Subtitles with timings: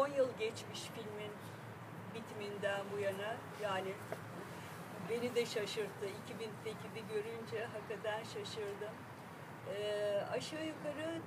[0.00, 1.32] 10 yıl geçmiş filmin
[2.14, 3.36] bitiminden bu yana.
[3.62, 3.92] Yani
[5.10, 6.06] beni de şaşırttı.
[6.06, 8.94] 2008'i görünce hakikaten şaşırdım.
[9.74, 11.20] Ee, aşağı yukarı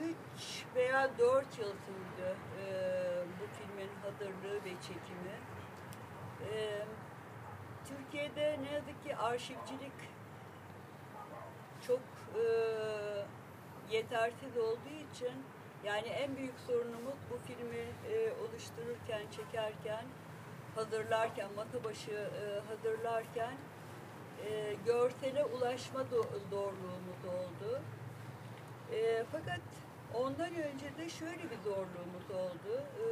[0.00, 2.64] 3 veya 4 yıl sürdü e,
[3.40, 5.36] bu filmin hazırlığı ve çekimi.
[6.52, 6.84] E,
[7.88, 9.92] Türkiye'de ne yazık ki arşivcilik
[11.86, 12.00] çok
[12.34, 12.44] e,
[13.90, 15.32] yetersiz olduğu için
[15.86, 20.04] yani en büyük sorunumuz bu filmi e, oluştururken, çekerken,
[20.74, 23.54] hazırlarken, masa başı e, hazırlarken
[24.46, 27.80] e, görsele ulaşma do- zorluğumuz oldu.
[28.92, 29.60] E, fakat
[30.14, 32.82] ondan önce de şöyle bir zorluğumuz oldu.
[33.00, 33.06] E,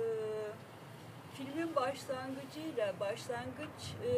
[1.34, 4.12] filmin başlangıcıyla, başlangıç e,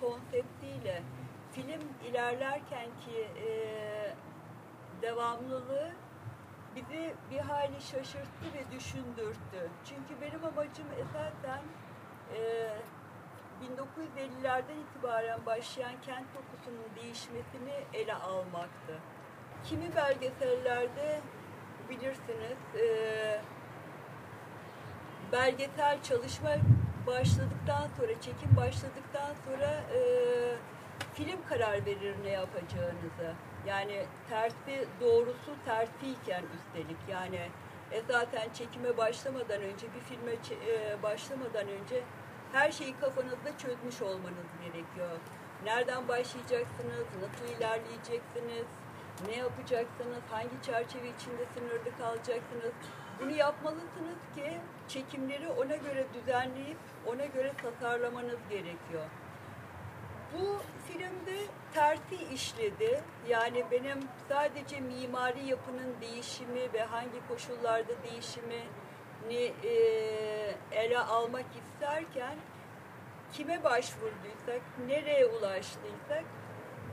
[0.00, 1.02] konseptiyle
[1.52, 3.50] film ilerlerken ki e,
[5.02, 5.90] devamlılığı
[6.76, 9.70] bizi bir hayli şaşırttı ve düşündürttü.
[9.84, 11.62] Çünkü benim amacım esasen
[12.34, 12.40] e,
[13.62, 18.98] 1950'lerden itibaren başlayan kent dokusunun değişmesini ele almaktı.
[19.64, 21.20] Kimi belgesellerde
[21.90, 22.86] bilirsiniz e,
[25.32, 26.50] belgesel çalışma
[27.06, 30.00] başladıktan sonra, çekim başladıktan sonra e,
[31.14, 33.34] film karar verir ne yapacağınızı.
[33.66, 37.40] Yani tersi doğrusu tersiyken üstelik yani
[37.92, 42.02] e zaten çekime başlamadan önce bir filme e, başlamadan önce
[42.52, 45.18] her şeyi kafanızda çözmüş olmanız gerekiyor.
[45.64, 48.66] Nereden başlayacaksınız, nasıl ilerleyeceksiniz,
[49.28, 52.72] ne yapacaksınız, hangi çerçeve içinde sınırlı kalacaksınız.
[53.20, 59.06] Bunu yapmalısınız ki çekimleri ona göre düzenleyip ona göre tasarlamanız gerekiyor.
[60.38, 63.02] Bu filmde tersi işledi.
[63.28, 63.98] Yani benim
[64.28, 69.74] sadece mimari yapının değişimi ve hangi koşullarda değişimini e,
[70.72, 72.36] ele almak isterken
[73.32, 76.24] kime başvurduysak, nereye ulaştıysak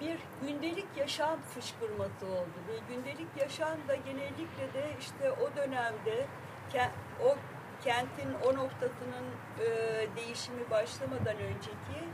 [0.02, 2.58] bir gündelik yaşam fışkırması oldu.
[2.68, 6.28] Ve gündelik yaşam da genellikle de işte o dönemde
[7.24, 7.36] o
[7.84, 9.26] kentin o noktasının
[9.60, 9.68] e,
[10.16, 12.08] değişimi başlamadan önceki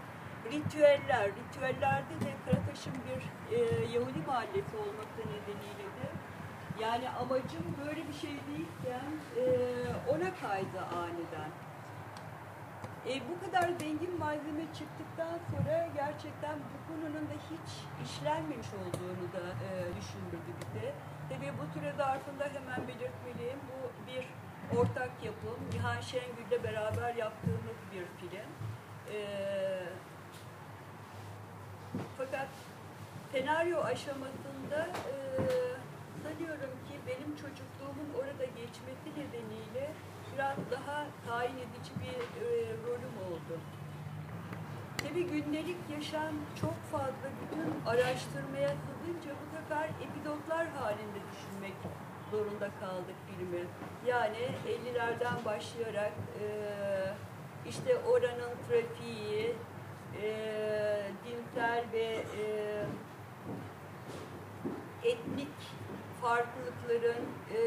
[0.51, 3.21] ritüeller, ritüellerde de Karataş'ın bir
[3.55, 3.59] e,
[3.93, 6.07] Yahudi mahallesi olması nedeniyle de
[6.79, 9.43] yani amacım böyle bir şey değilken e,
[10.09, 11.51] ona kaydı aniden.
[13.07, 17.69] E, bu kadar zengin malzeme çıktıktan sonra gerçekten bu konunun da hiç
[18.05, 20.93] işlenmemiş olduğunu da e, düşündürdü bize.
[21.29, 23.59] Tabii bu süre zarfında hemen belirtmeliyim.
[23.69, 24.25] Bu bir
[24.79, 25.59] ortak yapım.
[25.73, 28.49] Nihan Şengül'le beraber yaptığımız bir film.
[29.13, 29.19] E,
[32.31, 32.47] fakat
[33.31, 34.79] senaryo aşamasında
[35.11, 35.13] e,
[36.23, 39.91] sanıyorum ki benim çocukluğumun orada geçmesi nedeniyle
[40.33, 42.47] biraz daha tayin edici bir e,
[42.87, 43.59] rolüm oldu.
[44.97, 51.77] Tabii gündelik yaşam çok fazla bütün araştırmaya sızınca bu sefer epizotlar halinde düşünmek
[52.31, 53.65] zorunda kaldık filmi.
[54.07, 56.45] Yani 50'lerden başlayarak e,
[57.69, 59.55] işte oranın trafiği,
[60.21, 60.31] e,
[61.25, 62.45] dinsel ve e,
[65.03, 65.57] etnik
[66.21, 67.59] farklılıkların e,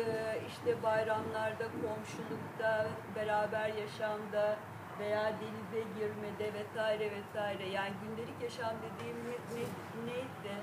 [0.48, 4.56] işte bayramlarda, komşulukta, beraber yaşamda
[4.98, 9.64] veya denize girmede vesaire vesaire yani gündelik yaşam dediğimiz ne,
[10.12, 10.54] neyse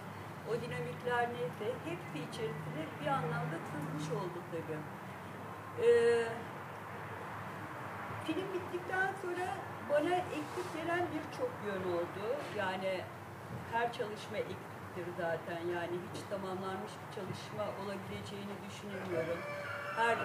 [0.50, 4.80] o dinamikler neyse hepsi içerisinde bir anlamda sızmış oldu tabii.
[5.84, 6.26] Ee,
[8.26, 9.48] film bittikten sonra
[9.90, 12.26] bana eksik gelen birçok yön oldu.
[12.58, 13.02] Yani
[13.74, 15.62] her çalışma eksiktir zaten.
[15.76, 19.40] Yani hiç tamamlanmış bir çalışma olabileceğini düşünemiyorum.
[19.96, 20.18] Her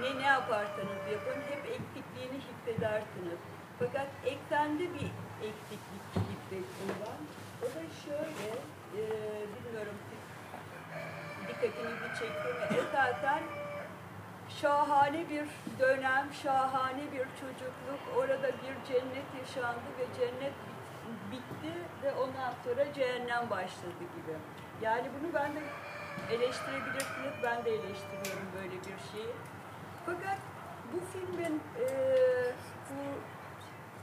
[0.00, 3.40] ne ne yaparsanız yapın hep eksikliğini hissedersiniz.
[3.78, 5.10] Fakat eksende bir
[5.48, 7.20] eksiklik hissettim ben.
[7.62, 8.48] O da şöyle,
[9.00, 9.02] e,
[9.52, 10.20] bilmiyorum siz
[11.48, 12.78] dikkatinizi çekti mi?
[12.80, 13.42] Esasen
[14.60, 15.46] şahane bir
[15.78, 20.52] dönem, şahane bir çocukluk, orada bir cennet yaşandı ve cennet
[21.32, 24.36] bitti ve ondan sonra cehennem başladı gibi.
[24.82, 25.60] Yani bunu ben de
[26.34, 29.32] eleştirebilirsiniz, ben de eleştiriyorum böyle bir şeyi.
[30.06, 30.38] Fakat
[30.92, 31.86] bu filmin e,
[32.90, 33.00] bu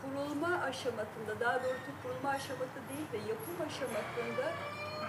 [0.02, 4.46] kurulma aşamasında, daha doğrusu kurulma aşaması değil de yapım aşamasında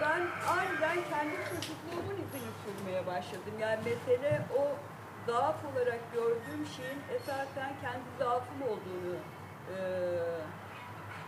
[0.01, 0.21] ben
[0.53, 3.53] aniden kendi çocukluğumun izini sürmeye başladım.
[3.59, 4.61] Yani mesele o
[5.29, 9.15] zaaf olarak gördüğüm şeyin esasen kendi zaafım olduğunu
[9.73, 9.79] e,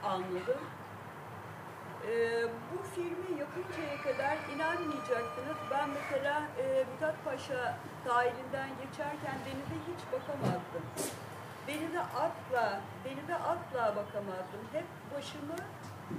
[0.04, 0.62] anladım.
[2.08, 5.58] E, bu filmi yapıncaya kadar inanmayacaksınız.
[5.72, 7.78] Ben mesela e, Mithat Paşa
[8.08, 10.86] sahilinden geçerken denize hiç bakamazdım.
[11.68, 14.64] Ve asla, denize asla bakamazdım.
[14.74, 15.58] Hep başımı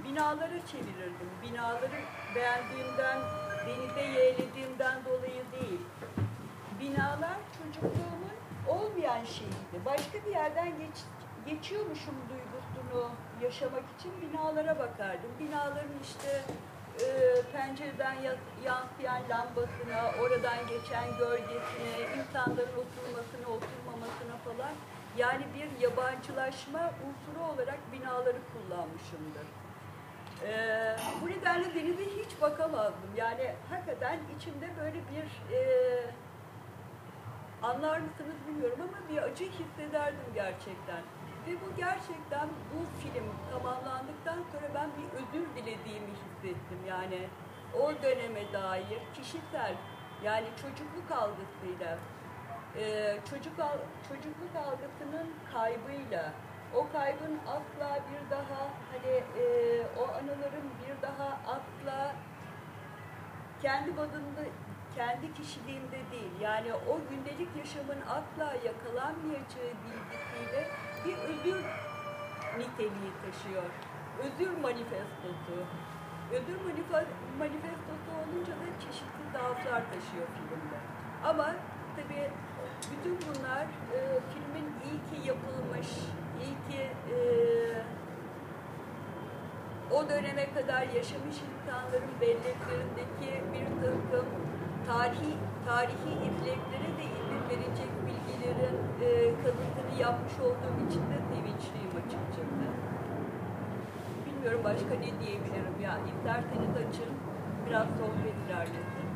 [0.03, 1.29] binalara çevirirdim.
[1.43, 1.99] Binaları
[2.35, 3.19] beğendiğimden,
[3.67, 5.81] denize yeğlediğimden dolayı değil.
[6.83, 8.35] Binalar çocukluğumun
[8.67, 9.77] olmayan şeyiydi.
[9.85, 10.97] Başka bir yerden geç,
[11.45, 15.31] geçiyormuşum duygusunu yaşamak için binalara bakardım.
[15.39, 16.41] Binaların işte
[17.03, 17.05] e,
[17.51, 18.35] pencereden ya-
[18.65, 24.73] yansıyan lambasına, oradan geçen gölgesine, insanların oturmasına, oturmamasına falan
[25.17, 29.47] yani bir yabancılaşma unsuru olarak binaları kullanmışımdır.
[30.47, 33.09] Ee, bu nedenle denize hiç bakamazdım.
[33.17, 35.59] Yani hakikaten içimde böyle bir e,
[37.63, 41.01] anlar mısınız bilmiyorum ama bir acı hissederdim gerçekten.
[41.47, 46.79] Ve bu gerçekten bu film tamamlandıktan sonra ben bir özür dilediğimi hissettim.
[46.87, 47.19] Yani
[47.81, 49.75] o döneme dair kişisel
[50.23, 51.97] yani çocukluk algısıyla
[52.75, 56.33] e, çocuk al- çocukluk algısının kaybıyla
[56.75, 59.13] o kaybın asla bir daha hani
[59.43, 59.45] e,
[59.97, 62.15] o anıların bir daha asla
[63.61, 64.41] kendi bazında
[64.95, 70.61] kendi kişiliğimde değil yani o gündelik yaşamın asla yakalanmayacağı bilgisiyle
[71.05, 71.61] bir özür
[72.57, 73.63] niteliği taşıyor.
[74.23, 75.55] Özür manifestosu.
[76.31, 80.77] Özür manife- manifestosu olunca da çeşitli zaaflar taşıyor filmde.
[81.23, 81.55] Ama
[81.95, 82.29] tabii
[82.91, 83.63] bütün bunlar
[83.95, 83.99] e,
[84.33, 85.87] filmin iyi ki yapılmış,
[86.43, 86.81] iyi ki
[87.13, 87.17] e,
[89.91, 94.25] o döneme kadar yaşamış insanların belleklerindeki bir takım
[94.87, 95.33] tarihi
[95.67, 99.09] tarihi izleklere de izin verecek bilgilerin e,
[99.43, 102.63] kanıtını yapmış olduğum için de sevinçliyim açıkçası.
[104.25, 105.93] Bilmiyorum başka ne diyebilirim ya.
[106.11, 107.13] İsterseniz açın,
[107.67, 109.07] biraz sohbet ilerlesin.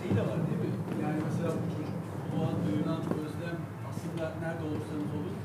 [0.00, 0.70] şey de var değil mi?
[1.02, 3.58] Yani mesela bu çocukluğa duyulan özlem
[3.90, 5.36] aslında nerede olursanız olun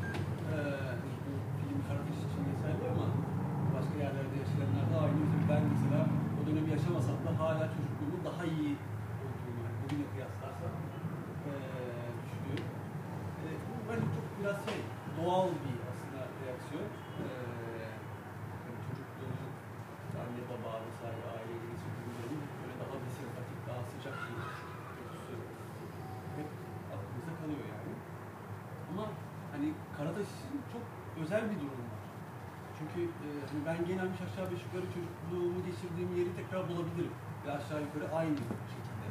[0.52, 0.96] eee
[1.26, 3.08] bu film Karataş için geçerli ama
[3.76, 5.18] başka yerlerde yaşayanlar da aynı.
[5.24, 6.00] Mesela ben mesela
[6.40, 8.72] o dönemi yaşamasam da hala çocukluğumun daha iyi
[9.24, 10.68] olduğunu yani bugüne kıyaslarsa
[11.46, 12.68] eee düşünüyorum.
[13.42, 14.80] Eee bu bence çok biraz şey
[15.20, 16.88] doğal bir aslında reaksiyon.
[17.22, 17.88] Eee
[18.66, 19.52] yani çocukluğumuzun
[20.06, 24.38] işte anne baba vesaire aileyle geçirdiğimizin böyle daha bir sempatik, daha sıcak bir
[24.96, 25.34] duygusu
[26.38, 26.50] hep
[26.96, 27.92] aklımızda kalıyor yani.
[28.90, 29.04] Ama
[29.54, 29.68] hani
[29.98, 30.84] Karataş için çok
[31.22, 32.04] özel bir durum var.
[32.78, 37.16] Çünkü e, hani ben gelmiş aşağı beş yukarı çocukluğumu geçirdiğim yeri tekrar bulabilirim.
[37.44, 38.38] Ve aşağı yukarı aynı
[38.74, 39.06] şekilde.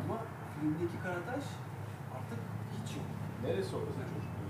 [0.00, 0.16] Ama
[0.52, 1.44] filmdeki Karataş
[2.16, 2.40] artık
[2.74, 3.08] hiç yok.
[3.44, 4.48] Neresi orası çocukluğu?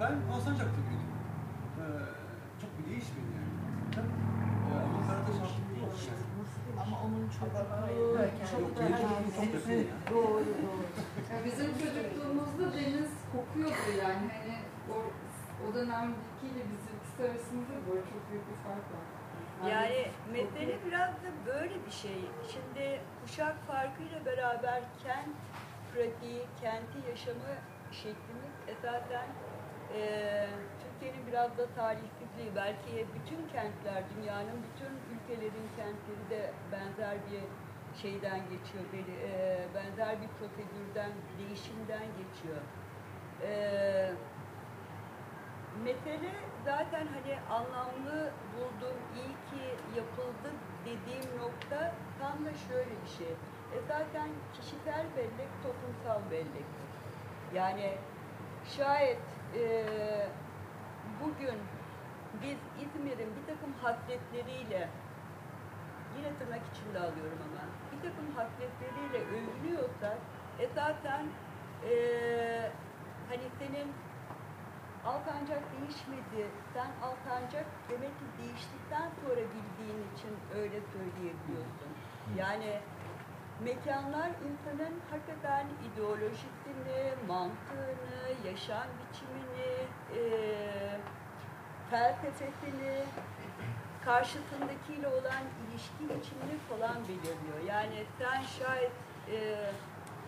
[0.00, 1.12] Ben Alsancak'ta büyüdüm.
[1.80, 1.84] Ee,
[2.60, 3.52] çok bir değişmedi yani.
[4.70, 6.24] Ee, ama Karataş artık yok yani.
[6.82, 7.86] Ama onun çocukluğu çok daha
[9.90, 9.96] ya.
[10.10, 10.84] Doğru doğru.
[11.46, 14.56] Bizim çocukluğumuzda deniz kokuyordu yani hani
[14.94, 14.96] o,
[15.64, 16.62] o dönemkiyle
[17.20, 19.06] arasında böyle çok büyük bir fark var.
[19.70, 22.20] Yani mesele biraz da böyle bir şey.
[22.52, 25.36] Şimdi kuşak farkıyla beraber kent
[25.92, 27.50] pratiği, kenti yaşama
[27.92, 29.28] şeklimiz esasen
[29.94, 30.48] eee
[30.82, 32.50] Türkiye'nin biraz da talihsizliği.
[32.56, 37.42] Belki bütün kentler, dünyanın bütün ülkelerin kentleri de benzer bir
[38.02, 38.84] şeyden geçiyor.
[38.92, 42.60] beli- eee, benzer bir prosedürden, değişimden geçiyor.
[43.42, 44.12] Eee
[45.84, 46.32] mesele
[46.64, 49.64] zaten hani anlamlı buldum, iyi ki
[49.96, 50.50] yapıldı
[50.84, 53.32] dediğim nokta tam da şöyle bir şey.
[53.74, 56.90] E zaten kişisel bellek toplumsal bellektir.
[57.54, 57.94] Yani
[58.76, 59.18] şayet
[59.54, 59.86] e,
[61.20, 61.58] bugün
[62.42, 64.88] biz İzmir'in bir takım hasletleriyle
[66.16, 70.18] yine tırnak içinde alıyorum ama bir takım hasletleriyle övünüyorsak
[70.58, 71.26] e zaten
[71.84, 71.92] e,
[73.28, 73.92] hani senin
[75.06, 76.50] Alsancak değişmedi.
[76.74, 81.90] Sen Alsancak demek ki değiştikten sonra bildiğin için öyle söyleyebiliyorsun.
[82.38, 82.80] Yani
[83.64, 89.72] mekanlar insanın hakikaten ideolojisini, mantığını, yaşam biçimini,
[90.14, 91.00] eee
[91.90, 93.04] felsefesini,
[94.04, 97.60] karşısındakiyle olan ilişki biçimini falan belirliyor.
[97.68, 98.92] Yani sen şayet
[99.28, 99.70] eee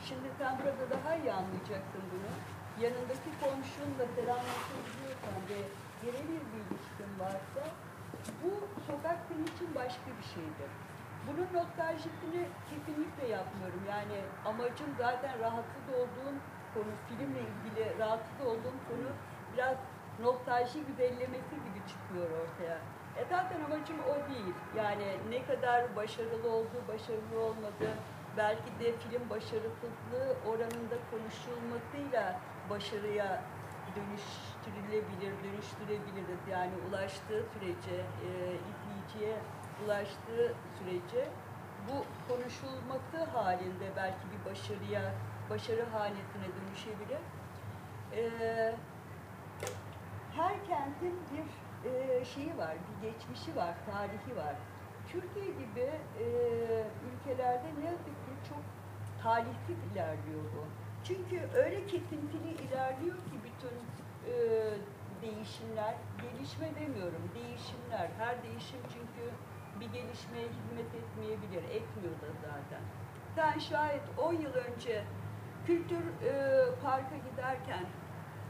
[0.05, 2.33] şimdi sen burada daha iyi anlayacaksın bunu.
[2.81, 5.59] Yanındaki komşunla selamlaşabiliyorsan ve
[6.03, 7.63] birebir bir ilişkin varsa
[8.43, 8.51] bu
[8.87, 10.71] sokak senin için başka bir şeydir.
[11.27, 13.83] Bunun nostaljisini kesinlikle yapmıyorum.
[13.89, 16.37] Yani amacım zaten rahatsız olduğum
[16.75, 19.09] konu, filmle ilgili rahatsız olduğum konu
[19.55, 19.77] biraz
[20.21, 22.79] nostalji güzellemesi gibi çıkıyor ortaya.
[23.21, 24.55] E zaten amacım o değil.
[24.77, 27.89] Yani ne kadar başarılı oldu, başarılı olmadı,
[28.37, 33.43] belki de film başarısızlığı oranında konuşulmasıyla başarıya
[33.97, 36.41] dönüştürülebilir, dönüştürebiliriz.
[36.51, 37.97] Yani ulaştığı sürece,
[38.27, 38.29] e,
[38.71, 39.39] izleyiciye
[39.85, 41.29] ulaştığı sürece
[41.89, 45.13] bu konuşulması halinde belki bir başarıya,
[45.51, 47.23] başarı hanesine dönüşebilir.
[48.17, 48.75] E,
[50.37, 51.49] her kentin bir
[51.91, 54.55] e, şeyi var, bir geçmişi var, tarihi var.
[55.09, 56.27] Türkiye gibi e,
[57.07, 58.63] ülkelerde ne yazık çok
[59.23, 60.65] talihsiz ilerliyor bu.
[61.05, 63.77] Çünkü öyle kesintili ilerliyor ki bütün
[64.33, 64.35] e,
[65.23, 68.09] değişimler, gelişme demiyorum, değişimler.
[68.19, 69.31] Her değişim çünkü
[69.81, 72.83] bir gelişmeye hizmet etmeyebilir, etmiyor da zaten.
[73.35, 75.05] Sen şayet 10 yıl önce
[75.67, 77.85] kültür e, parka giderken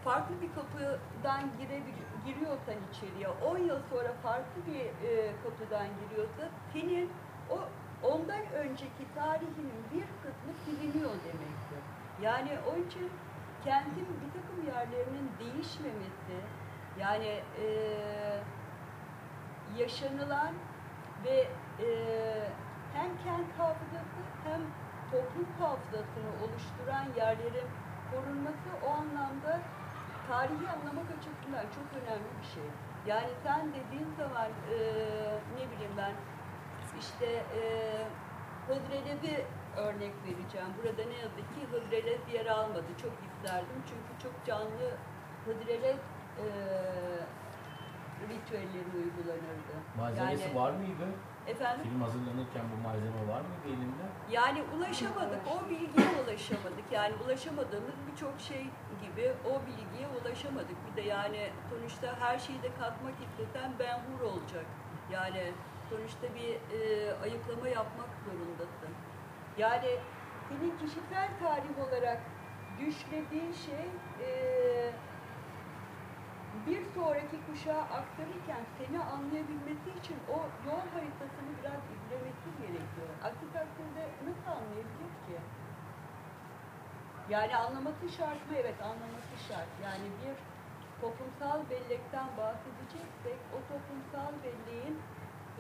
[0.05, 7.11] farklı bir kapıdan girebil giriyorsan içeriye, 10 yıl sonra farklı bir e, kapıdan giriyorsa senin
[7.51, 7.59] o
[8.03, 11.83] ondan önceki tarihinin bir kısmı siliniyor demektir.
[12.23, 13.11] Yani onun için
[13.65, 16.37] kentin bir takım yerlerinin değişmemesi,
[17.01, 17.67] yani e,
[19.79, 20.55] yaşanılan
[21.25, 21.49] ve
[21.85, 21.89] e,
[22.95, 24.61] hem kent hafızası hem
[25.11, 27.69] toplum hafızasını oluşturan yerlerin
[28.11, 29.61] korunması o anlamda
[30.29, 32.69] tarihi anlamak açısından çok önemli bir şey.
[33.07, 34.77] Yani sen dediğin zaman e,
[35.57, 36.13] ne bileyim ben
[37.01, 37.63] işte e,
[38.69, 39.45] Hıdrellez'i
[39.77, 40.69] örnek vereceğim.
[40.79, 42.87] Burada ne yazık ki Hıdrellez yer almadı.
[43.03, 44.87] Çok isterdim çünkü çok canlı
[45.47, 45.99] Hıdrellez
[46.39, 46.47] e,
[48.29, 49.75] ritüelleri uygulanırdı.
[49.99, 51.07] Malzemesi Yani- var mıydı?
[51.47, 51.83] Efendim?
[51.83, 54.05] Film hazırlanırken bu malzeme var mıydı elinde?
[54.31, 56.87] Yani ulaşamadık, o bilgiye ulaşamadık.
[56.93, 58.67] Yani ulaşamadığımız birçok şey
[59.03, 60.77] gibi o bilgiye ulaşamadık.
[60.87, 64.67] Bir de yani sonuçta her şeyi de katmak istesen ben hur olacak.
[65.13, 65.53] Yani
[65.93, 66.79] sonuçta bir e,
[67.23, 68.93] ayıklama yapmak zorundasın.
[69.59, 69.91] Yani
[70.49, 72.21] senin kişisel tarih olarak
[72.81, 73.87] düşlediğin şey
[74.27, 74.29] e,
[76.67, 80.37] bir sonraki kuşağa aktarırken seni anlayabilmesi için o
[80.69, 83.13] yol haritasını biraz izlemesi gerekiyor.
[83.25, 85.37] Aksi takdirde nasıl anlayabilir ki?
[87.31, 88.55] Yani anlaması şart mı?
[88.63, 89.73] Evet anlaması şart.
[89.87, 90.37] Yani bir
[91.01, 94.97] toplumsal bellekten bahsedeceksek o toplumsal belleğin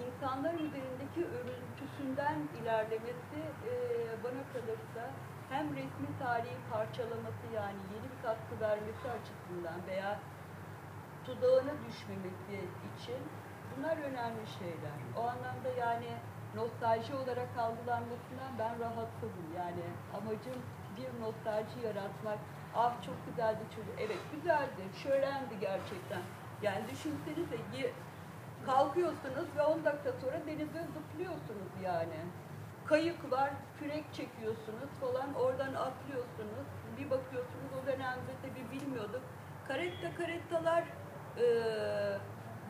[0.06, 3.38] insanlar üzerindeki örüntüsünden ilerlemesi
[3.70, 3.72] e,
[4.24, 5.10] bana kalırsa
[5.50, 10.18] hem resmi tarihi parçalaması yani yeni bir katkı vermesi açısından veya
[11.26, 12.56] tuzağına düşmemesi
[12.96, 13.20] için
[13.70, 14.98] bunlar önemli şeyler.
[15.16, 16.10] O anlamda yani
[16.54, 19.48] nostalji olarak algılanmasından ben rahatsızım.
[19.56, 19.84] Yani
[20.16, 20.62] amacım
[20.96, 22.38] bir nostalji yaratmak.
[22.76, 23.94] Ah çok güzeldi çocuk.
[23.98, 26.22] Evet güzeldi, şölendi gerçekten.
[26.62, 27.56] Yani düşünsenize
[28.66, 32.20] kalkıyorsunuz ve 10 dakika sonra denize zıplıyorsunuz yani.
[32.86, 36.66] Kayık var, kürek çekiyorsunuz falan oradan atlıyorsunuz.
[36.98, 39.22] Bir bakıyorsunuz o dönemde tabii bilmiyorduk.
[39.68, 40.84] Karetta karettalar
[41.38, 41.46] e,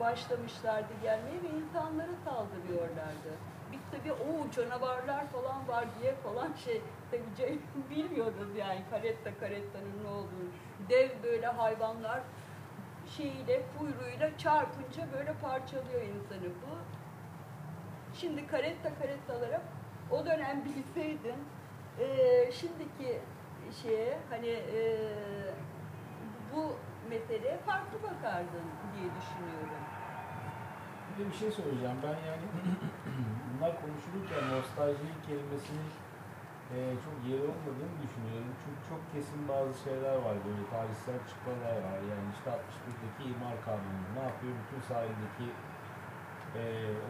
[0.00, 3.32] başlamışlardı gelmeye ve insanlara saldırıyorlardı.
[3.72, 7.58] Biz tabii o canavarlar falan var diye falan şey tabii
[7.90, 10.50] bilmiyorduk yani karetta karettanın ne olduğunu.
[10.88, 12.20] Dev böyle hayvanlar
[13.16, 16.73] şeyiyle kuyruğuyla çarpınca böyle parçalıyor insanı bu.
[18.14, 19.62] Şimdi karetta karettalara
[20.11, 21.35] o dönem bilseydin
[22.00, 23.21] eee şimdiki
[23.83, 25.54] şeye hani eee
[26.54, 26.76] bu
[27.11, 29.83] meseleye farklı bakardın diye düşünüyorum.
[31.19, 31.97] Bir şey söyleyeceğim.
[32.02, 32.42] Ben yani
[33.50, 35.88] bunlar konuşulurken nostalji kelimesinin
[36.76, 38.52] e, çok yeri olmadığını düşünüyorum.
[38.62, 41.99] Çünkü çok kesin bazı şeyler var böyle tarihsel çıkmalar var.
[42.12, 44.52] Yani işte 61'deki imar kanunu ne yapıyor?
[44.61, 45.49] Bütün sahildeki
[46.61, 46.62] e,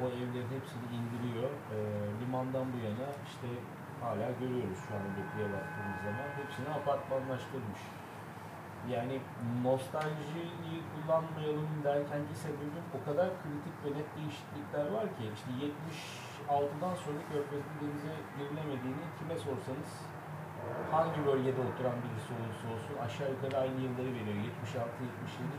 [0.03, 1.51] o evlerin hepsini indiriyor.
[1.75, 1.79] E,
[2.21, 3.49] limandan bu yana işte
[4.05, 6.29] hala görüyoruz şu an dokuya baktığımız zaman.
[6.41, 7.83] Hepsini apartmanlaştırmış.
[8.91, 9.21] Yani
[9.63, 15.51] nostaljiyi kullanmayalım derkenki sebebim o kadar kritik ve net değişiklikler var ki işte
[16.49, 19.91] 76'dan sonra Körfez'de denize girilemediğini kime sorsanız
[20.91, 24.37] hangi bölgede oturan birisi olursa olsun aşağı yukarı aynı yılları veriyor.
[24.37, 24.49] 76-77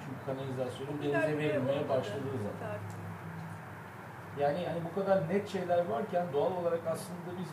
[0.03, 2.80] çünkü kanalizasyonun denize verilmeye başladığı zaman.
[4.39, 7.50] Yani hani bu kadar net şeyler varken doğal olarak aslında biz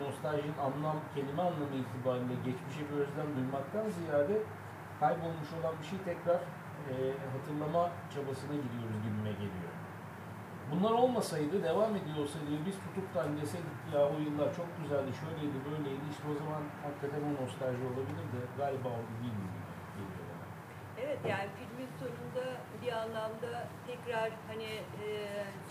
[0.00, 4.36] nostaljinin anlam, kelime anlamı itibariyle geçmişe bir özlem duymaktan ziyade
[5.00, 6.40] kaybolmuş olan bir şey tekrar
[6.90, 6.94] e,
[7.34, 7.82] hatırlama
[8.14, 9.72] çabasına giriyoruz gibime geliyor.
[10.70, 15.58] Bunlar olmasaydı, devam ediyor olsaydı biz tutup da deseydik ya o yıllar çok güzeldi, şöyleydi,
[15.66, 18.38] böyleydi, işte o zaman hakikaten o nostalji olabilirdi.
[18.60, 19.60] Galiba o değil bana.
[21.02, 22.44] Evet yani filmin sonunda
[22.82, 23.52] bir anlamda
[23.88, 24.70] tekrar hani
[25.04, 25.06] e,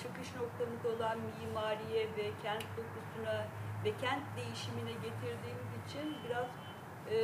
[0.02, 3.38] çıkış noktamız olan mimariye ve kent dokusuna
[3.86, 6.50] ve kent değişimine getirdiğimiz için biraz
[7.12, 7.20] e,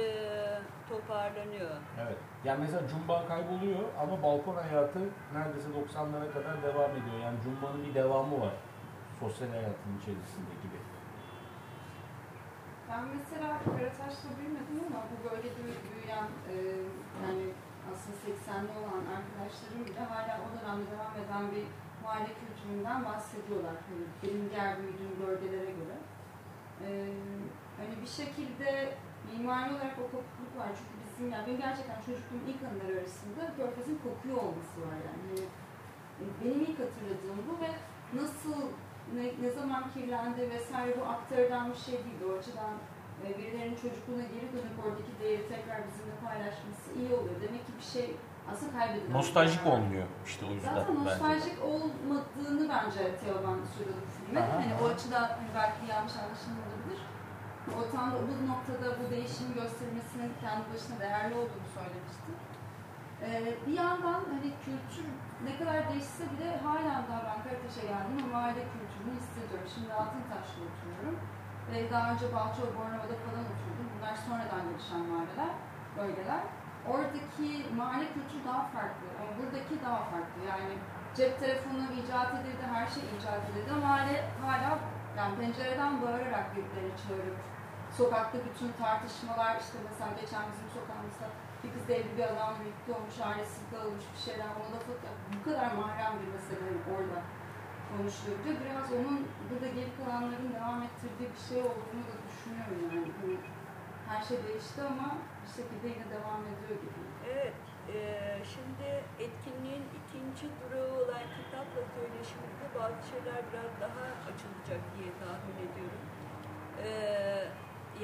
[0.89, 1.71] toparlanıyor.
[2.03, 2.17] Evet.
[2.45, 4.99] Yani mesela Cumba kayboluyor ama balkon hayatı
[5.33, 7.17] neredeyse 90'lara kadar devam ediyor.
[7.23, 8.53] Yani Cumba'nın bir devamı var.
[9.19, 10.79] Sosyal hayatın içerisinde gibi.
[12.89, 16.55] Ben mesela Karataş'ta büyümedim ama bu bölgede büyüyen e,
[17.23, 17.45] yani
[17.91, 21.65] aslında 80'li olan arkadaşlarım bile hala o dönemde devam eden bir
[22.03, 23.75] mahalle kültüründen bahsediyorlar.
[23.87, 25.97] Hani benim diğer büyüdüğüm bölgelere göre.
[26.85, 26.89] E,
[27.77, 28.93] hani bir şekilde
[29.33, 30.69] mimari olarak o kopukluk var.
[30.77, 35.25] Çünkü bizim yani benim gerçekten çocukluğum ilk anıları arasında körfezin kokuyor olması var yani.
[36.21, 37.69] E, benim ilk hatırladığım bu ve
[38.21, 38.57] nasıl
[39.15, 42.21] ne, ne zaman kirlendi vesaire bu aktarılan bir şey değil.
[42.29, 42.73] O açıdan
[43.23, 47.37] e, birilerinin çocukluğuna geri dönüp oradaki değeri tekrar bizimle paylaşması iyi oluyor.
[47.45, 48.07] Demek ki bir şey
[48.51, 49.13] aslında kaybedilen.
[49.17, 49.73] Nostaljik bir şey.
[49.73, 51.09] olmuyor işte o yüzden Zaten bence.
[51.09, 54.39] nostaljik olmadığını bence Teoman söyledi bu filme.
[54.41, 56.74] Aha, Hani o açıdan hani belki yanlış anlaşılmayabilir.
[57.73, 62.31] O tam da bu noktada bu değişimi göstermesinin kendi başına değerli olduğunu söylemişti.
[63.21, 65.07] Ee, bir yandan hani kültür
[65.47, 69.67] ne kadar değişse bile hala daha ben Karataş'a geldim ama aile kültürünü hissediyorum.
[69.73, 71.17] Şimdi Altıntaş'ta oturuyorum.
[71.71, 73.87] Ve daha önce Balçova, Bornova'da falan oturdum.
[73.93, 75.53] Bunlar sonradan gelişen mahalleler,
[75.97, 76.43] bölgeler.
[76.91, 77.47] Oradaki
[77.79, 79.05] mahalle kültürü daha farklı.
[79.19, 80.39] Ama buradaki daha farklı.
[80.51, 80.73] Yani
[81.17, 84.15] cep telefonu icat edildi, her şey icat edildi ama hala,
[84.47, 84.71] hala
[85.17, 87.37] yani pencereden bağırarak birbirlerini çağırıp
[87.97, 91.27] sokakta bütün tartışmalar işte mesela geçen bizim sokağımızda
[91.61, 95.69] bir kız evli bir adam birlikte olmuş, ailesi kalmış bir şeyler ona da bu kadar
[95.81, 97.19] mahrem bir mesele hani orada
[97.89, 98.37] konuşuluyor.
[98.39, 103.11] Bir de biraz onun burada geri kalanların devam ettirdiği bir şey olduğunu da düşünüyorum yani.
[103.19, 103.35] Hani
[104.09, 105.07] her şey değişti ama
[105.43, 107.01] bir şekilde yine devam ediyor gibi.
[107.33, 107.57] Evet,
[107.93, 107.97] e,
[108.53, 108.87] şimdi
[109.25, 116.03] etkinliğin ikinci durağı olan kitapla söyleşimizde bazı şeyler biraz daha açılacak diye tahmin ediyorum.
[116.85, 116.87] E,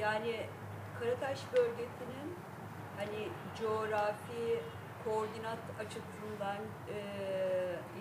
[0.00, 0.46] yani
[1.00, 2.36] Karataş bölgesinin
[2.96, 3.28] hani
[3.60, 4.60] coğrafi
[5.04, 6.60] koordinat açısından
[6.96, 6.98] e,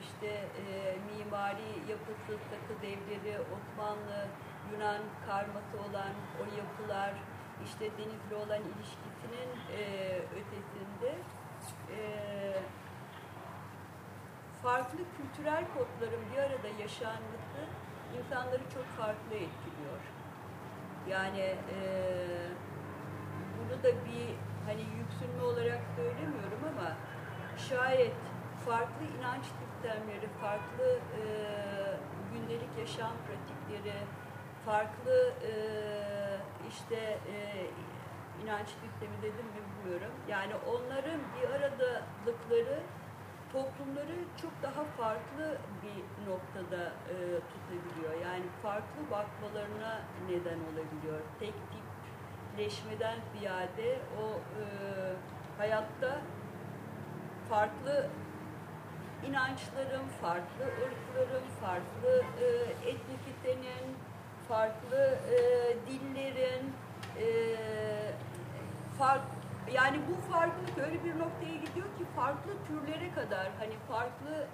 [0.02, 4.28] işte e, mimari yapısı, takı devleri, Osmanlı,
[4.72, 7.14] Yunan karması olan o yapılar,
[7.66, 9.82] işte denizle olan ilişkisinin e,
[10.18, 11.12] ötesinde
[11.98, 12.00] e,
[14.64, 17.62] farklı kültürel kodların bir arada yaşanması
[18.20, 20.02] insanları çok farklı etkiliyor.
[21.10, 21.80] Yani e,
[23.58, 24.36] bunu da bir
[24.66, 26.92] hani yüksünme olarak söylemiyorum ama
[27.70, 28.16] şayet
[28.66, 31.24] farklı inanç sistemleri, farklı e,
[32.34, 33.98] gündelik yaşam pratikleri,
[34.66, 35.54] farklı e,
[36.70, 36.96] işte
[37.36, 37.36] e,
[38.44, 40.12] inanç sistemi dedim mi bilmiyorum.
[40.30, 42.80] Yani onların bir aradalıkları
[43.52, 47.16] toplumları çok daha farklı bir noktada e,
[47.52, 48.26] tutabiliyor.
[48.26, 51.22] Yani farklı bakmalarına neden olabiliyor.
[51.40, 54.64] Tek tipleşmeden ziyade o e,
[55.58, 56.22] hayatta
[57.50, 58.10] farklı
[59.28, 62.48] inançların, farklı ırkların, farklı e,
[62.90, 63.96] etnisitenin,
[64.48, 65.38] farklı e,
[65.88, 66.74] dillerin,
[67.20, 67.28] e,
[69.00, 69.22] fark,
[69.74, 74.48] yani bu farklılık öyle bir noktaya gidiyor ki farklı türlere kadar, hani farklı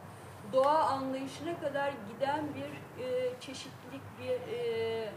[0.53, 5.11] doğa anlayışına kadar giden bir e, çeşitlilik, bir e,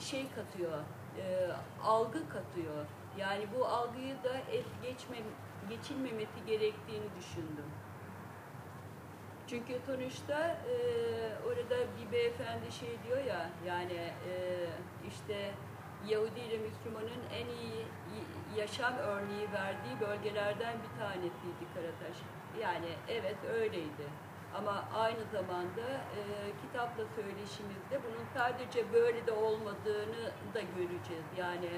[0.00, 0.78] şey katıyor,
[1.18, 1.48] e,
[1.84, 2.86] algı katıyor.
[3.18, 5.16] Yani bu algıyı da es geçme,
[5.68, 7.70] geçilmemesi gerektiğini düşündüm.
[9.46, 10.74] Çünkü sonuçta e,
[11.46, 14.32] orada bir beyefendi şey diyor ya yani e,
[15.08, 15.50] işte
[16.08, 17.86] Yahudi ile Müslümanın en iyi
[18.56, 22.16] yaşam örneği verdiği bölgelerden bir tanesiydi Karataş.
[22.60, 24.06] Yani evet öyleydi.
[24.58, 26.20] Ama aynı zamanda e,
[26.62, 31.24] kitapla söyleşimizde bunun sadece böyle de olmadığını da göreceğiz.
[31.38, 31.70] Yani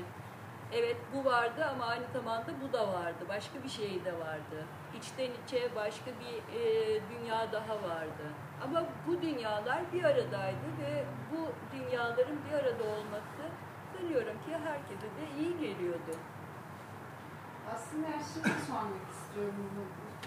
[0.72, 3.24] evet bu vardı ama aynı zamanda bu da vardı.
[3.28, 4.58] Başka bir şey de vardı.
[4.98, 6.62] İçten içe başka bir e,
[7.10, 8.26] dünya daha vardı.
[8.64, 11.40] Ama bu dünyalar bir aradaydı ve bu
[11.76, 13.42] dünyaların bir arada olması
[13.98, 16.14] sanıyorum ki herkese de iyi geliyordu.
[17.74, 19.68] Aslında her şeyi sormak istiyorum.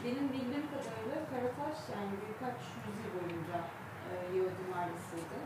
[0.04, 3.58] Benim bildiğim kadarıyla Karataş yani birkaç yüzyıl boyunca
[4.10, 5.38] e, Yahudi mahallesiydi.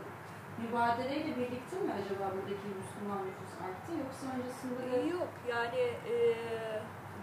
[0.62, 4.96] Mübadeleyle birlikte mi acaba buradaki Müslüman nüfus arttı yoksa öncesinde de...
[5.16, 6.16] Yok yani e,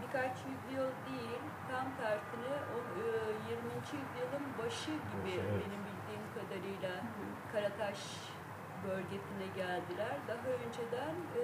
[0.01, 3.05] birkaç yüzyıl değil tam tersine o e,
[3.49, 3.73] 20.
[3.99, 5.53] yüzyılın başı gibi evet.
[5.61, 6.93] benim bildiğim kadarıyla
[7.51, 7.99] Karataş
[8.89, 10.15] bölgesine geldiler.
[10.27, 11.43] Daha önceden e,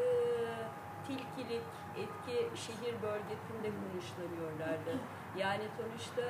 [1.10, 1.64] Tilkilik
[1.98, 5.00] etki şehir bölgesinde konuşlanıyorlardı.
[5.38, 6.22] Yani sonuçta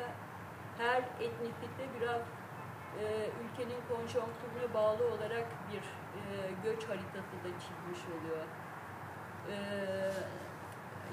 [0.78, 2.22] her etnisite biraz
[3.02, 3.04] e,
[3.44, 5.84] ülkenin konjonktürüne bağlı olarak bir
[6.20, 6.26] e,
[6.64, 8.46] göç haritası da çizmiş oluyor.
[9.50, 9.56] E,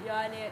[0.07, 0.51] yani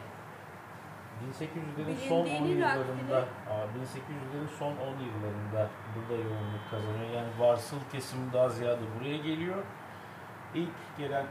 [1.22, 3.16] 1800'lerin son 10 Bilindiğinin yıllarında,
[3.50, 7.10] aa, 1800'lerin son 10 yıllarında burada yoğunluk kazanıyor.
[7.14, 9.62] Yani varsıl kesim daha ziyade buraya geliyor.
[10.54, 11.26] İlk gelen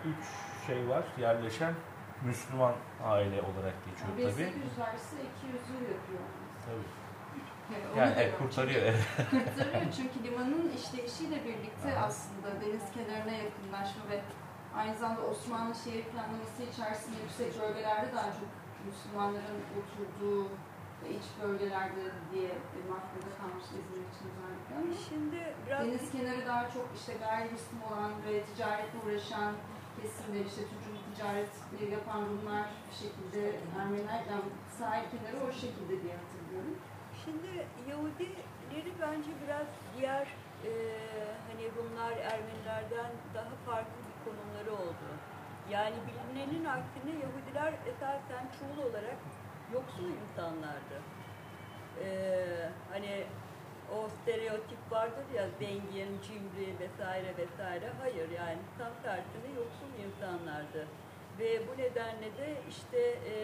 [0.63, 1.73] 3 şey var yerleşen
[2.23, 4.45] Müslüman aile olarak geçiyor tabii.
[4.45, 6.25] 1800 verse 200'ü yapıyor.
[6.65, 6.89] Tabii.
[7.73, 8.47] Yani, onu Yani evet, diyorum.
[8.47, 8.93] kurtarıyor.
[9.17, 14.21] Çünkü, kurtarıyor çünkü limanın işleyişiyle birlikte aslında deniz kenarına yakınlaşma ve
[14.75, 18.49] aynı zamanda Osmanlı şehir planlaması içerisinde yüksek bölgelerde daha çok
[18.87, 20.49] Müslümanların oturduğu
[21.17, 22.51] iç bölgelerde diye
[22.89, 28.11] mahkumda kalmış İzmir için özellikle ama şimdi biraz Deniz kenarı daha çok işte gayrimüslim olan
[28.25, 29.53] ve ticaretle uğraşan
[30.01, 33.41] kesimler işte tüccar ticaret yapan Rumlar bir şekilde
[33.79, 36.75] Ermeniler yani sahil kenarı o şekilde diye hatırlıyorum.
[37.23, 37.51] Şimdi
[37.89, 39.67] Yahudileri bence biraz
[39.97, 40.27] diğer
[40.67, 40.71] e,
[41.47, 45.07] hani Rumlar, Ermenilerden daha farklı bir konumları oldu.
[45.71, 49.17] Yani bilinenin aksine Yahudiler esasen çoğul olarak
[49.73, 50.97] yoksul insanlardı.
[52.03, 52.07] E,
[52.91, 53.23] hani
[53.95, 57.91] o stereotip vardır ya zengin, cimri vesaire vesaire.
[58.01, 60.87] Hayır yani tam tersine yoksul insanlardı.
[61.39, 62.99] Ve bu nedenle de işte
[63.33, 63.35] e,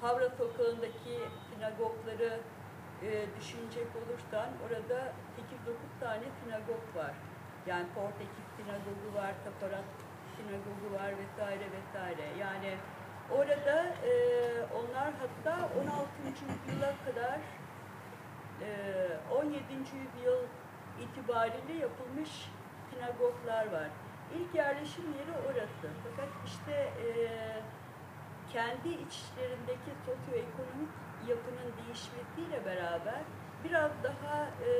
[0.00, 1.18] Havra Sokağı'ndaki
[1.50, 2.40] sinagogları
[3.02, 7.14] e, düşünecek olursan orada 8-9 tane sinagog var.
[7.66, 9.88] Yani Portekiz sinagogu var, Taparat
[10.36, 12.26] sinagogu var vesaire vesaire.
[12.40, 12.74] Yani
[13.30, 14.12] orada e,
[14.78, 16.08] onlar hatta 16.
[16.28, 17.38] yüzyıla kadar
[18.60, 18.68] e,
[19.40, 19.64] 17.
[19.78, 20.42] yüzyıl
[21.00, 22.50] itibariyle yapılmış
[22.90, 23.88] sinagoglar var.
[24.36, 25.86] İlk yerleşim yeri orası.
[26.04, 27.08] Fakat işte e,
[28.52, 30.92] kendi içlerindeki sosyoekonomik
[31.28, 33.20] yapının değişmesiyle beraber
[33.64, 34.70] biraz daha e,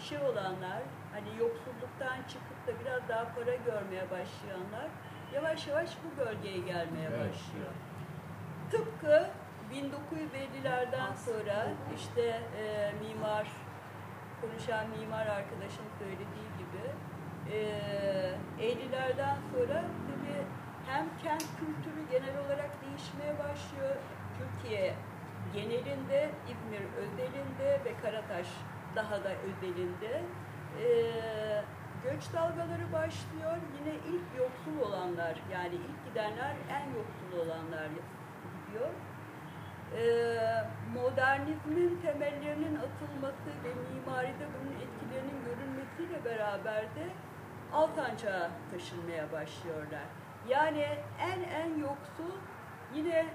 [0.00, 0.82] şey olanlar,
[1.12, 4.88] hani yoksulluktan çıkıp da biraz daha para görmeye başlayanlar
[5.34, 7.18] yavaş yavaş bu bölgeye gelmeye Evet.
[7.20, 7.72] başlıyor.
[8.70, 9.26] Tıpkı
[9.72, 13.46] 1950'lerden sonra işte e, mimar,
[14.40, 16.84] konuşan mimar arkadaşın söylediği gibi
[17.54, 17.58] e,
[18.60, 20.42] 50'lerden sonra tabii
[20.86, 23.96] hem kent kültürü genel olarak değişmeye başlıyor.
[24.38, 24.94] Türkiye
[25.54, 28.46] genelinde, İzmir özelinde ve Karataş
[28.96, 30.22] daha da özelinde
[30.82, 30.86] e,
[32.04, 33.56] göç dalgaları başlıyor.
[33.78, 38.90] Yine ilk yoksul olanlar yani ilk gidenler en yoksul olanlar gidiyor.
[39.96, 40.02] E,
[40.94, 47.06] modernizmin temellerinin atılması ve mimaride bunun etkilerinin görülmesiyle beraber de
[47.72, 50.06] Altancağa taşınmaya başlıyorlar.
[50.48, 50.86] Yani
[51.20, 52.36] en en yoksul
[52.94, 53.26] yine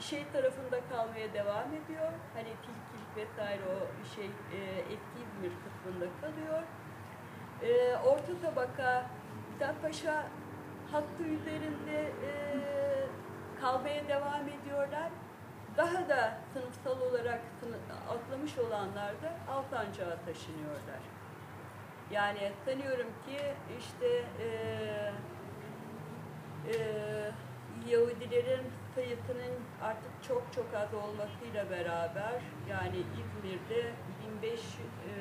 [0.00, 2.12] şey tarafında kalmaya devam ediyor.
[2.34, 6.62] Hani tilkilik vesaire o şey e, eski İzmir kısmında kalıyor.
[7.62, 9.06] E, orta tabaka
[9.52, 10.26] Mithat Paşa
[10.92, 12.30] hattı üzerinde e,
[13.60, 15.10] kalmaya devam ediyorlar.
[15.76, 17.40] Daha da sınıfsal olarak
[18.10, 21.00] atlamış olanlar da Altancağa taşınıyorlar.
[22.10, 23.38] Yani sanıyorum ki
[23.78, 25.12] işte eee
[26.68, 26.76] e,
[27.88, 33.92] Yahudilerin sayısının artık çok çok az olmasıyla beraber yani İzmir'de
[34.42, 35.12] 1500 e,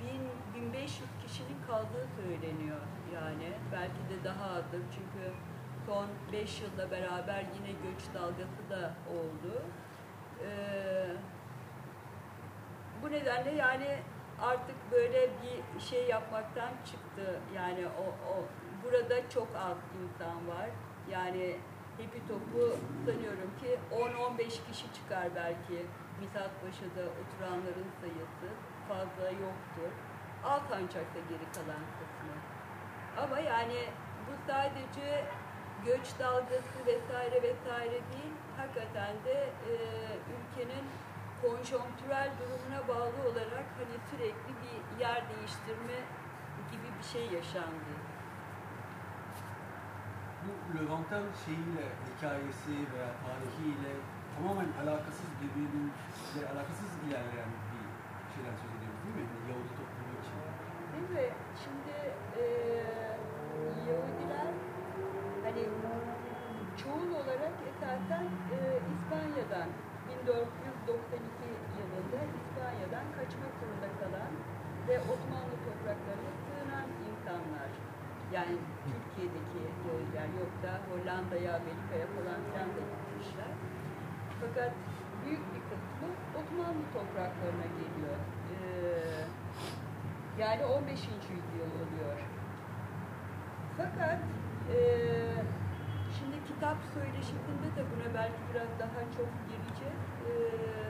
[0.00, 2.80] bin- 1500 kişinin kaldığı söyleniyor
[3.14, 5.32] yani belki de daha azdır çünkü
[5.86, 9.62] son 5 yılda beraber yine göç dalgası da oldu.
[10.44, 11.06] Ee,
[13.02, 13.98] bu nedenle yani
[14.40, 17.40] artık böyle bir şey yapmaktan çıktı.
[17.56, 18.44] Yani o, o
[18.84, 20.70] burada çok az insan var.
[21.10, 21.56] Yani
[21.98, 25.86] hepi topu sanıyorum ki 10-15 kişi çıkar belki
[26.20, 28.48] Mithat Paşa'da oturanların sayısı
[28.88, 29.90] fazla yoktur.
[30.44, 32.34] Alsancak'ta geri kalan kısmı.
[33.22, 33.80] Ama yani
[34.26, 35.24] bu sadece
[35.86, 39.36] göç dalgası vesaire vesaire değil, hakikaten de
[39.70, 39.74] e,
[40.36, 40.86] ülkenin
[41.42, 45.98] konjonktürel durumuna bağlı olarak hani sürekli bir yer değiştirme
[46.72, 47.92] gibi bir şey yaşandı.
[50.48, 53.92] Bu Levanten şeyiyle, hikayesi veya tarihiyle
[54.34, 57.84] tamamen alakasız birbiriyle alakasız ilerleyen bir
[58.32, 59.24] şeyden söz ediyoruz değil mi?
[59.30, 60.36] Yani Yahudi toplumu için.
[60.92, 61.28] Değil mi?
[61.62, 61.96] Şimdi
[62.42, 62.44] e,
[63.88, 64.52] Yahudiler
[65.44, 65.64] hani
[66.80, 68.58] çoğul olarak esasen e,
[68.92, 69.68] İspanya'dan
[70.26, 74.32] 1492 yılında İspanya'dan kaçmak zorunda kalan
[74.88, 77.87] ve Osmanlı topraklarına sığınan insanlar.
[78.34, 83.52] Yani Türkiye'deki Yahudiler yok da Hollanda'ya, Amerika'ya falan filan da gitmişler.
[84.40, 84.72] Fakat
[85.24, 88.18] büyük bir kısmı Osmanlı topraklarına geliyor.
[88.52, 88.56] Ee,
[90.42, 91.00] yani 15.
[91.34, 92.16] yüzyıl oluyor.
[93.76, 94.18] Fakat
[94.72, 95.42] eee,
[96.18, 100.02] şimdi kitap söyleşiminde de buna belki biraz daha çok gireceğiz.
[100.28, 100.86] Eee,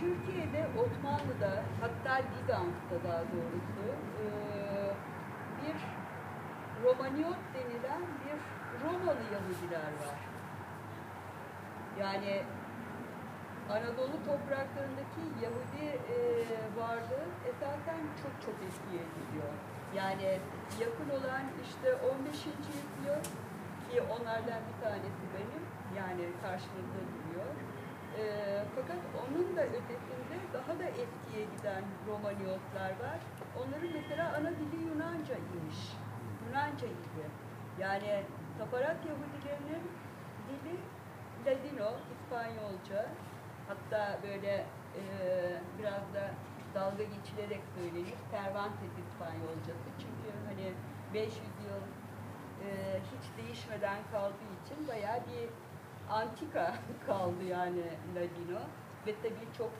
[0.00, 3.82] Türkiye'de, Osmanlı'da, hatta Bizans'ta daha doğrusu
[4.20, 4.94] eee,
[5.62, 5.76] bir
[6.84, 8.38] Romaniot denilen bir
[8.84, 10.18] Romalı Yahudiler var.
[12.00, 12.42] Yani
[13.70, 16.16] Anadolu topraklarındaki Yahudi e,
[16.80, 19.52] varlığı esasen çok çok eskiye gidiyor.
[19.96, 20.38] Yani
[20.80, 22.36] yakın olan işte 15.
[22.46, 23.22] yüzyıl
[23.90, 25.62] ki onlardan bir tanesi benim
[26.00, 27.50] yani karşımızda duruyor.
[28.18, 28.22] E,
[28.76, 33.18] fakat onun da ötesinde daha da eskiye giden Romaniyotlar var.
[33.58, 35.80] Onların mesela ana dili Yunanca imiş.
[36.46, 37.24] Yunanca idi.
[37.78, 38.24] Yani
[38.58, 39.84] Taparat Yahudilerinin
[40.48, 40.76] dili
[41.46, 43.06] Ladino, İspanyolca,
[43.68, 44.66] hatta böyle
[45.00, 45.02] e,
[45.78, 46.30] biraz da
[46.74, 49.88] dalga geçilerek söylenir Cervantes İspanyolcası.
[49.98, 50.72] Çünkü hani
[51.14, 51.82] 500 yıl
[52.66, 52.68] e,
[53.12, 55.48] hiç değişmeden kaldığı için bayağı bir
[56.10, 56.74] antika
[57.06, 57.82] kaldı yani
[58.14, 58.60] Ladino.
[59.06, 59.70] Ve tabii çok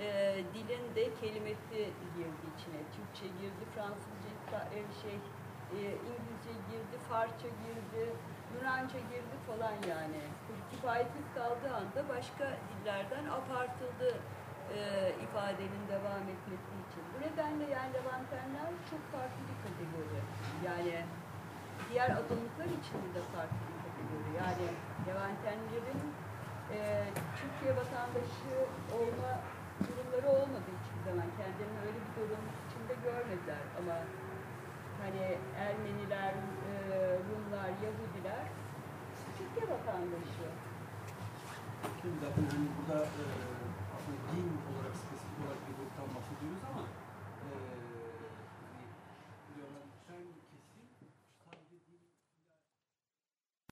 [0.00, 1.78] e, dilin de kelimesi
[2.16, 2.80] girdi içine.
[2.96, 5.16] Türkçe girdi, Fransızca, İspa- e, şey,
[5.76, 5.78] e,
[6.08, 8.02] İngilizce girdi, Farsça girdi,
[8.54, 10.20] Yunanca girdi falan yani.
[10.70, 14.10] Kifayetsiz kaldığı anda başka dillerden apartıldı
[14.76, 14.78] e,
[15.24, 17.02] ifadenin devam etmesi için.
[17.12, 20.20] Bu nedenle yani Levantenler çok farklı bir kategori.
[20.68, 21.04] Yani
[21.90, 23.77] diğer azınlıklar için de farklı
[24.08, 24.30] kategori.
[24.42, 24.66] Yani
[25.06, 26.00] Levantenlerin
[26.76, 26.78] e,
[27.38, 28.52] Türkiye vatandaşı
[28.98, 29.30] olma
[29.86, 31.28] durumları olmadı hiçbir zaman.
[31.38, 33.96] Kendilerini öyle bir durum içinde görmediler ama
[35.02, 35.24] hani
[35.66, 36.34] Ermeniler,
[36.68, 36.72] e,
[37.26, 38.44] Rumlar, Yahudiler
[39.38, 40.46] Türkiye vatandaşı.
[42.00, 43.22] Şimdi zaten hani burada e,
[43.94, 44.48] aslında din